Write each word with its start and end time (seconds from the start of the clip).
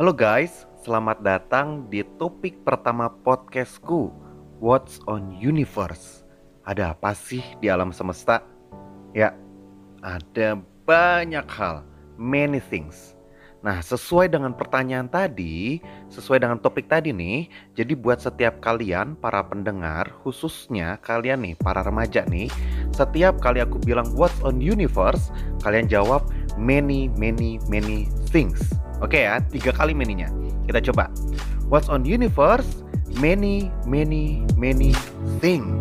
Halo 0.00 0.16
guys, 0.16 0.64
selamat 0.80 1.20
datang 1.20 1.84
di 1.92 2.00
topik 2.16 2.64
pertama 2.64 3.12
podcastku 3.20 4.08
What's 4.56 4.96
on 5.04 5.36
Universe 5.36 6.24
Ada 6.64 6.96
apa 6.96 7.12
sih 7.12 7.44
di 7.60 7.68
alam 7.68 7.92
semesta? 7.92 8.40
Ya, 9.12 9.36
ada 10.00 10.56
banyak 10.88 11.44
hal, 11.44 11.84
many 12.16 12.64
things 12.64 13.12
Nah, 13.60 13.84
sesuai 13.84 14.32
dengan 14.32 14.56
pertanyaan 14.56 15.04
tadi, 15.04 15.84
sesuai 16.08 16.40
dengan 16.40 16.56
topik 16.56 16.88
tadi 16.88 17.12
nih, 17.12 17.52
jadi 17.76 17.92
buat 17.92 18.24
setiap 18.24 18.56
kalian 18.64 19.20
para 19.20 19.44
pendengar, 19.44 20.08
khususnya 20.24 20.96
kalian 21.04 21.44
nih 21.44 21.60
para 21.60 21.84
remaja 21.84 22.24
nih, 22.24 22.48
setiap 22.88 23.36
kali 23.44 23.60
aku 23.60 23.76
bilang 23.84 24.08
what's 24.16 24.40
on 24.40 24.64
universe, 24.64 25.28
kalian 25.60 25.92
jawab 25.92 26.24
many 26.56 27.12
many 27.20 27.60
many 27.68 28.08
things. 28.32 28.79
Oke 29.00 29.24
ya, 29.24 29.40
tiga 29.48 29.72
kali 29.72 29.96
many-nya. 29.96 30.28
Kita 30.68 30.84
coba. 30.92 31.08
What's 31.72 31.88
on 31.88 32.04
universe? 32.04 32.84
Many, 33.16 33.72
many, 33.88 34.44
many 34.60 34.92
things. 35.40 35.80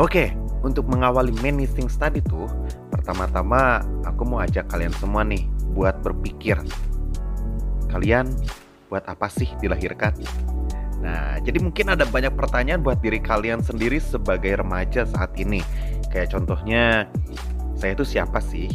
Oke, 0.00 0.32
untuk 0.64 0.88
mengawali 0.88 1.36
many 1.44 1.68
things 1.68 1.92
tadi 2.00 2.24
tuh, 2.24 2.48
pertama-tama 2.88 3.84
aku 4.08 4.24
mau 4.24 4.40
ajak 4.40 4.64
kalian 4.72 4.96
semua 4.96 5.28
nih 5.28 5.44
buat 5.76 6.00
berpikir. 6.00 6.56
Kalian 7.92 8.32
buat 8.88 9.04
apa 9.12 9.28
sih 9.28 9.52
dilahirkan? 9.60 10.16
Nah, 11.04 11.36
jadi 11.44 11.60
mungkin 11.60 11.92
ada 11.92 12.08
banyak 12.08 12.32
pertanyaan 12.32 12.80
buat 12.80 13.04
diri 13.04 13.20
kalian 13.20 13.60
sendiri 13.60 14.00
sebagai 14.00 14.56
remaja 14.56 15.04
saat 15.04 15.36
ini. 15.36 15.60
Kayak 16.08 16.32
contohnya, 16.32 17.10
saya 17.82 17.98
itu 17.98 18.06
siapa 18.06 18.38
sih? 18.38 18.70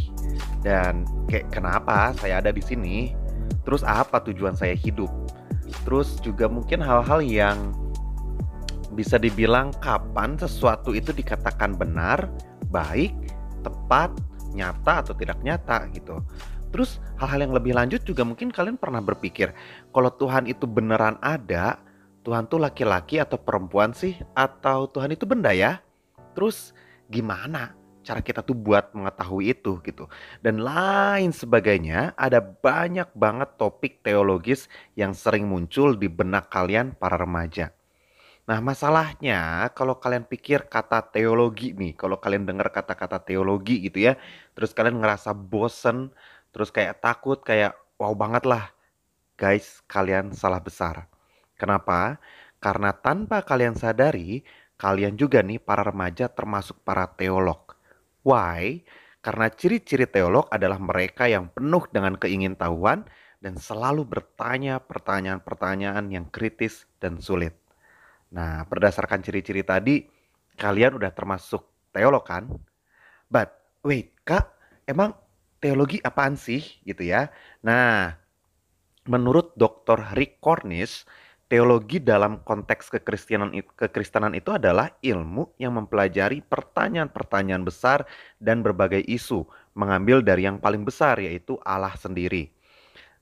Dan 0.60 1.08
kayak 1.32 1.48
kenapa 1.56 2.12
saya 2.20 2.44
ada 2.44 2.52
di 2.52 2.60
sini? 2.60 3.16
Terus 3.64 3.88
apa 3.88 4.20
tujuan 4.28 4.60
saya 4.60 4.76
hidup? 4.76 5.08
Terus 5.88 6.20
juga 6.20 6.52
mungkin 6.52 6.84
hal-hal 6.84 7.24
yang 7.24 7.72
bisa 8.92 9.16
dibilang 9.16 9.72
kapan 9.80 10.36
sesuatu 10.36 10.92
itu 10.92 11.16
dikatakan 11.16 11.80
benar, 11.80 12.28
baik, 12.68 13.16
tepat, 13.64 14.12
nyata 14.52 15.08
atau 15.08 15.16
tidak 15.16 15.40
nyata 15.40 15.88
gitu. 15.96 16.20
Terus 16.76 17.00
hal-hal 17.16 17.48
yang 17.48 17.54
lebih 17.56 17.72
lanjut 17.72 18.04
juga 18.04 18.28
mungkin 18.28 18.52
kalian 18.52 18.76
pernah 18.76 19.00
berpikir 19.00 19.56
kalau 19.96 20.12
Tuhan 20.12 20.52
itu 20.52 20.68
beneran 20.68 21.16
ada, 21.24 21.80
Tuhan 22.28 22.52
tuh 22.52 22.60
laki-laki 22.60 23.24
atau 23.24 23.40
perempuan 23.40 23.96
sih 23.96 24.20
atau 24.36 24.92
Tuhan 24.92 25.16
itu 25.16 25.24
benda 25.24 25.56
ya? 25.56 25.80
Terus 26.36 26.76
gimana 27.08 27.77
cara 28.08 28.24
kita 28.24 28.40
tuh 28.40 28.56
buat 28.56 28.96
mengetahui 28.96 29.52
itu 29.52 29.84
gitu. 29.84 30.08
Dan 30.40 30.64
lain 30.64 31.36
sebagainya, 31.36 32.16
ada 32.16 32.40
banyak 32.40 33.12
banget 33.12 33.60
topik 33.60 34.00
teologis 34.00 34.72
yang 34.96 35.12
sering 35.12 35.44
muncul 35.52 36.00
di 36.00 36.08
benak 36.08 36.48
kalian 36.48 36.96
para 36.96 37.20
remaja. 37.20 37.76
Nah, 38.48 38.64
masalahnya 38.64 39.68
kalau 39.76 40.00
kalian 40.00 40.24
pikir 40.24 40.72
kata 40.72 41.04
teologi 41.12 41.76
nih, 41.76 42.00
kalau 42.00 42.16
kalian 42.16 42.48
dengar 42.48 42.72
kata-kata 42.72 43.20
teologi 43.20 43.84
gitu 43.84 44.08
ya, 44.08 44.16
terus 44.56 44.72
kalian 44.72 45.04
ngerasa 45.04 45.36
bosen, 45.36 46.16
terus 46.56 46.72
kayak 46.72 47.04
takut, 47.04 47.44
kayak 47.44 47.76
wow 48.00 48.16
banget 48.16 48.48
lah. 48.48 48.72
Guys, 49.36 49.84
kalian 49.92 50.32
salah 50.32 50.64
besar. 50.64 51.12
Kenapa? 51.60 52.24
Karena 52.64 52.96
tanpa 52.96 53.44
kalian 53.44 53.76
sadari, 53.76 54.48
kalian 54.80 55.20
juga 55.20 55.44
nih 55.44 55.60
para 55.60 55.84
remaja 55.84 56.32
termasuk 56.32 56.80
para 56.88 57.04
teolog. 57.20 57.67
Why? 58.28 58.84
Karena 59.24 59.48
ciri-ciri 59.48 60.04
teolog 60.04 60.52
adalah 60.52 60.76
mereka 60.84 61.32
yang 61.32 61.48
penuh 61.48 61.88
dengan 61.88 62.20
keingintahuan 62.20 63.08
dan 63.40 63.56
selalu 63.56 64.04
bertanya 64.04 64.84
pertanyaan-pertanyaan 64.84 66.12
yang 66.12 66.28
kritis 66.28 66.84
dan 67.00 67.24
sulit. 67.24 67.56
Nah, 68.36 68.68
berdasarkan 68.68 69.24
ciri-ciri 69.24 69.64
tadi, 69.64 70.04
kalian 70.60 71.00
udah 71.00 71.12
termasuk 71.16 71.64
teolog 71.96 72.28
kan? 72.28 72.52
But, 73.32 73.80
wait, 73.88 74.12
Kak, 74.28 74.52
emang 74.84 75.16
teologi 75.64 76.04
apaan 76.04 76.36
sih 76.36 76.60
gitu 76.84 77.08
ya? 77.08 77.32
Nah, 77.64 78.12
menurut 79.08 79.56
Dr. 79.56 80.04
Rick 80.20 80.44
Cornish, 80.44 81.08
Teologi 81.48 82.04
dalam 82.04 82.44
konteks 82.44 82.92
kekristenan, 82.92 83.56
kekristenan 83.80 84.36
itu 84.36 84.52
adalah 84.52 84.92
ilmu 85.00 85.56
yang 85.56 85.80
mempelajari 85.80 86.44
pertanyaan-pertanyaan 86.44 87.64
besar 87.64 88.04
dan 88.36 88.60
berbagai 88.60 89.00
isu, 89.08 89.48
mengambil 89.72 90.20
dari 90.20 90.44
yang 90.44 90.60
paling 90.60 90.84
besar 90.84 91.24
yaitu 91.24 91.56
Allah 91.64 91.96
sendiri. 91.96 92.52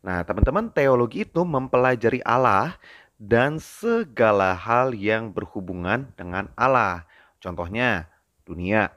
Nah, 0.01 0.25
teman-teman, 0.25 0.73
teologi 0.73 1.21
itu 1.21 1.45
mempelajari 1.45 2.25
Allah 2.25 2.73
dan 3.21 3.61
segala 3.61 4.57
hal 4.57 4.97
yang 4.97 5.29
berhubungan 5.29 6.09
dengan 6.17 6.49
Allah. 6.57 7.05
Contohnya, 7.37 8.09
dunia, 8.41 8.89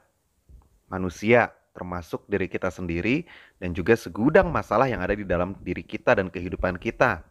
manusia, 0.89 1.53
termasuk 1.77 2.25
diri 2.25 2.49
kita 2.49 2.73
sendiri, 2.73 3.29
dan 3.61 3.77
juga 3.77 3.93
segudang 3.93 4.49
masalah 4.49 4.89
yang 4.89 5.05
ada 5.05 5.13
di 5.13 5.21
dalam 5.21 5.53
diri 5.61 5.85
kita 5.85 6.17
dan 6.17 6.33
kehidupan 6.33 6.81
kita. 6.81 7.28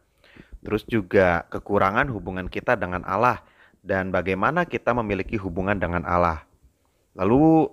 Terus 0.63 0.83
juga 0.87 1.47
kekurangan 1.49 2.11
hubungan 2.11 2.51
kita 2.51 2.75
dengan 2.75 3.07
Allah 3.07 3.43
dan 3.83 4.11
bagaimana 4.11 4.67
kita 4.67 4.91
memiliki 4.93 5.39
hubungan 5.39 5.79
dengan 5.79 6.03
Allah. 6.03 6.43
Lalu 7.15 7.71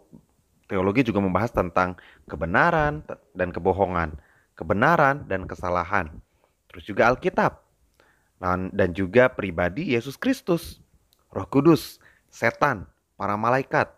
teologi 0.70 1.06
juga 1.06 1.22
membahas 1.22 1.54
tentang 1.54 1.98
kebenaran 2.30 3.02
dan 3.34 3.50
kebohongan, 3.50 4.18
kebenaran 4.54 5.26
dan 5.26 5.50
kesalahan. 5.50 6.10
Terus 6.70 6.86
juga 6.86 7.10
Alkitab 7.10 7.62
dan 8.76 8.90
juga 8.94 9.32
pribadi 9.32 9.96
Yesus 9.98 10.20
Kristus, 10.20 10.84
Roh 11.34 11.48
Kudus, 11.50 11.98
setan, 12.30 12.86
para 13.16 13.34
malaikat, 13.40 13.90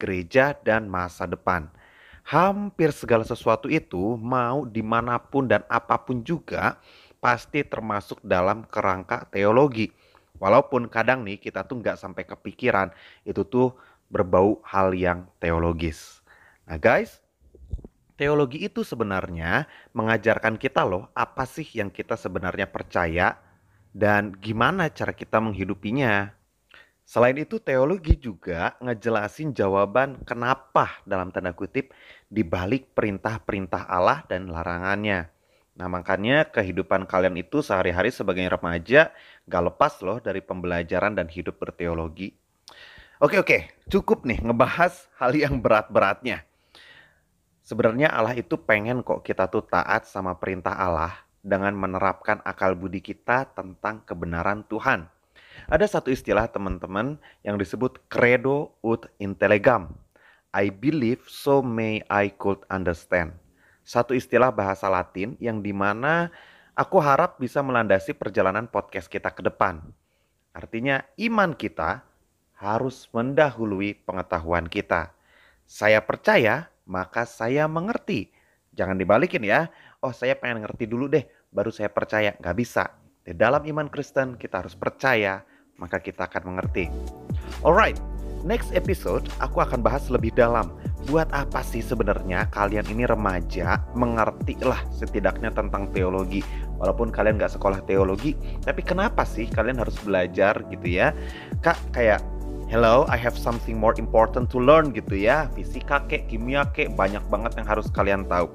gereja 0.00 0.56
dan 0.66 0.88
masa 0.90 1.28
depan. 1.28 1.70
Hampir 2.22 2.94
segala 2.94 3.26
sesuatu 3.26 3.66
itu 3.66 4.14
mau 4.18 4.62
di 4.62 4.80
mana 4.80 5.18
pun 5.18 5.50
dan 5.50 5.66
apa 5.66 5.98
pun 5.98 6.22
juga 6.22 6.78
pasti 7.22 7.62
termasuk 7.62 8.18
dalam 8.26 8.66
kerangka 8.66 9.30
teologi. 9.30 9.94
Walaupun 10.42 10.90
kadang 10.90 11.22
nih 11.22 11.38
kita 11.38 11.62
tuh 11.62 11.78
nggak 11.78 11.94
sampai 11.94 12.26
kepikiran 12.26 12.90
itu 13.22 13.46
tuh 13.46 13.78
berbau 14.10 14.58
hal 14.66 14.90
yang 14.90 15.30
teologis. 15.38 16.18
Nah 16.66 16.82
guys, 16.82 17.22
teologi 18.18 18.66
itu 18.66 18.82
sebenarnya 18.82 19.70
mengajarkan 19.94 20.58
kita 20.58 20.82
loh 20.82 21.14
apa 21.14 21.46
sih 21.46 21.64
yang 21.78 21.94
kita 21.94 22.18
sebenarnya 22.18 22.66
percaya 22.66 23.38
dan 23.94 24.34
gimana 24.34 24.90
cara 24.90 25.14
kita 25.14 25.38
menghidupinya. 25.38 26.34
Selain 27.06 27.38
itu 27.38 27.62
teologi 27.62 28.18
juga 28.18 28.74
ngejelasin 28.82 29.54
jawaban 29.54 30.26
kenapa 30.26 31.02
dalam 31.06 31.30
tanda 31.30 31.54
kutip 31.54 31.94
dibalik 32.26 32.94
perintah-perintah 32.98 33.86
Allah 33.86 34.26
dan 34.26 34.50
larangannya. 34.50 35.41
Nah 35.72 35.88
makanya 35.88 36.44
kehidupan 36.52 37.08
kalian 37.08 37.40
itu 37.40 37.64
sehari-hari 37.64 38.12
sebagai 38.12 38.44
remaja 38.44 39.08
gak 39.48 39.62
lepas 39.72 40.04
loh 40.04 40.20
dari 40.20 40.44
pembelajaran 40.44 41.16
dan 41.16 41.26
hidup 41.32 41.56
berteologi. 41.56 42.36
Oke 43.22 43.38
oke, 43.38 43.58
cukup 43.88 44.26
nih 44.26 44.42
ngebahas 44.42 45.06
hal 45.16 45.32
yang 45.32 45.62
berat-beratnya. 45.62 46.44
Sebenarnya 47.62 48.10
Allah 48.10 48.34
itu 48.34 48.58
pengen 48.58 49.06
kok 49.06 49.22
kita 49.22 49.46
tuh 49.46 49.62
taat 49.62 50.10
sama 50.10 50.34
perintah 50.36 50.74
Allah 50.74 51.14
dengan 51.38 51.72
menerapkan 51.78 52.42
akal 52.42 52.74
budi 52.74 52.98
kita 52.98 53.46
tentang 53.54 54.02
kebenaran 54.02 54.66
Tuhan. 54.66 55.06
Ada 55.70 55.98
satu 55.98 56.10
istilah 56.10 56.50
teman-teman 56.50 57.22
yang 57.46 57.54
disebut 57.56 58.02
credo 58.10 58.74
ut 58.82 59.06
intellegam. 59.22 59.94
I 60.50 60.68
believe 60.68 61.24
so 61.30 61.62
may 61.62 62.02
I 62.10 62.34
could 62.34 62.66
understand 62.68 63.41
satu 63.82 64.14
istilah 64.14 64.54
bahasa 64.54 64.86
Latin 64.86 65.34
yang 65.42 65.58
di 65.58 65.74
mana 65.74 66.30
aku 66.78 67.02
harap 67.02 67.38
bisa 67.42 67.60
melandasi 67.60 68.14
perjalanan 68.14 68.70
podcast 68.70 69.10
kita 69.10 69.34
ke 69.34 69.42
depan. 69.42 69.82
Artinya 70.54 71.02
iman 71.18 71.52
kita 71.56 72.06
harus 72.62 73.10
mendahului 73.10 73.98
pengetahuan 74.06 74.70
kita. 74.70 75.10
Saya 75.66 75.98
percaya, 76.04 76.70
maka 76.86 77.26
saya 77.26 77.66
mengerti. 77.66 78.30
Jangan 78.72 78.96
dibalikin 78.96 79.42
ya. 79.42 79.66
Oh 79.98 80.14
saya 80.14 80.38
pengen 80.38 80.62
ngerti 80.62 80.86
dulu 80.86 81.10
deh, 81.10 81.26
baru 81.50 81.74
saya 81.74 81.90
percaya. 81.90 82.38
Gak 82.38 82.56
bisa. 82.56 82.86
Di 83.22 83.34
dalam 83.34 83.62
iman 83.66 83.90
Kristen 83.90 84.38
kita 84.38 84.62
harus 84.62 84.78
percaya, 84.78 85.42
maka 85.78 85.98
kita 85.98 86.30
akan 86.30 86.54
mengerti. 86.54 86.86
Alright, 87.66 87.98
next 88.46 88.70
episode 88.74 89.26
aku 89.42 89.62
akan 89.62 89.82
bahas 89.82 90.06
lebih 90.10 90.30
dalam 90.34 90.70
buat 91.08 91.28
apa 91.34 91.60
sih 91.66 91.82
sebenarnya 91.82 92.46
kalian 92.54 92.86
ini 92.90 93.06
remaja 93.06 93.82
mengerti 93.98 94.58
lah 94.62 94.78
setidaknya 94.94 95.50
tentang 95.50 95.90
teologi 95.90 96.42
walaupun 96.78 97.10
kalian 97.10 97.38
nggak 97.38 97.54
sekolah 97.58 97.82
teologi 97.86 98.38
tapi 98.62 98.86
kenapa 98.86 99.26
sih 99.26 99.50
kalian 99.50 99.82
harus 99.82 99.98
belajar 100.02 100.62
gitu 100.70 100.86
ya 100.86 101.10
kak 101.62 101.78
kayak 101.90 102.22
hello, 102.72 103.04
I 103.12 103.20
have 103.20 103.36
something 103.36 103.76
more 103.76 103.92
important 104.00 104.48
to 104.48 104.56
learn 104.56 104.96
gitu 104.96 105.12
ya. 105.12 105.52
Fisika 105.52 106.08
kek, 106.08 106.32
kimia 106.32 106.64
kek, 106.72 106.96
banyak 106.96 107.20
banget 107.28 107.60
yang 107.60 107.68
harus 107.68 107.92
kalian 107.92 108.24
tahu. 108.24 108.48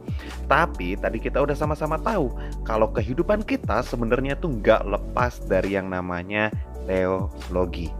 Tapi 0.50 0.98
tadi 0.98 1.22
kita 1.22 1.38
udah 1.38 1.54
sama-sama 1.54 2.02
tahu 2.02 2.34
kalau 2.66 2.90
kehidupan 2.90 3.46
kita 3.46 3.86
sebenarnya 3.86 4.34
tuh 4.42 4.58
nggak 4.58 4.90
lepas 4.90 5.38
dari 5.46 5.78
yang 5.78 5.94
namanya 5.94 6.50
teologi. 6.90 7.94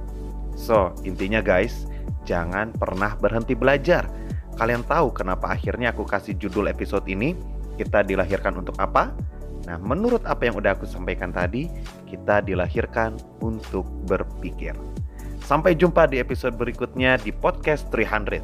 So, 0.58 0.90
intinya 1.06 1.38
guys, 1.38 1.86
jangan 2.26 2.74
pernah 2.74 3.14
berhenti 3.22 3.54
belajar. 3.54 4.10
Kalian 4.58 4.82
tahu 4.90 5.14
kenapa 5.14 5.54
akhirnya 5.54 5.94
aku 5.94 6.02
kasih 6.02 6.34
judul 6.34 6.66
episode 6.66 7.06
ini? 7.06 7.38
Kita 7.78 8.02
dilahirkan 8.02 8.58
untuk 8.58 8.74
apa? 8.82 9.14
Nah, 9.70 9.78
menurut 9.78 10.26
apa 10.26 10.50
yang 10.50 10.58
udah 10.58 10.74
aku 10.74 10.90
sampaikan 10.90 11.30
tadi, 11.30 11.70
kita 12.10 12.42
dilahirkan 12.42 13.22
untuk 13.38 13.86
berpikir. 14.10 14.74
Sampai 15.46 15.78
jumpa 15.78 16.10
di 16.10 16.18
episode 16.18 16.58
berikutnya 16.58 17.22
di 17.22 17.30
podcast 17.30 17.86
300. 17.94 18.42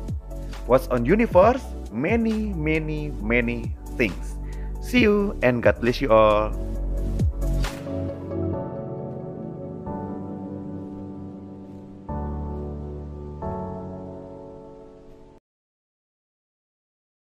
What's 0.69 0.85
on 0.93 1.03
universe? 1.03 1.65
Many, 1.89 2.53
many, 2.53 3.09
many 3.19 3.73
things. 3.97 4.37
See 4.85 5.01
you 5.01 5.33
and 5.41 5.65
God 5.65 5.81
bless 5.81 5.97
you 5.97 6.13
all. 6.13 6.53